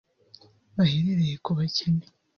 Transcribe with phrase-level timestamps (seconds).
[0.75, 2.05] bahereye ku bakene